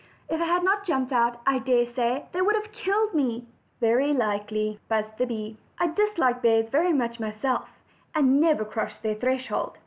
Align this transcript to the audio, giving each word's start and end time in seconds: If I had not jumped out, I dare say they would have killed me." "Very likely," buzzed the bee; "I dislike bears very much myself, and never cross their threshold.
If 0.29 0.41
I 0.41 0.45
had 0.45 0.63
not 0.63 0.83
jumped 0.83 1.11
out, 1.13 1.37
I 1.45 1.59
dare 1.59 1.85
say 1.93 2.25
they 2.31 2.41
would 2.41 2.55
have 2.55 2.71
killed 2.71 3.13
me." 3.13 3.45
"Very 3.79 4.13
likely," 4.13 4.79
buzzed 4.89 5.15
the 5.19 5.27
bee; 5.27 5.57
"I 5.77 5.89
dislike 5.93 6.41
bears 6.41 6.69
very 6.71 6.91
much 6.91 7.19
myself, 7.19 7.69
and 8.15 8.41
never 8.41 8.65
cross 8.65 8.97
their 8.97 9.13
threshold. 9.13 9.77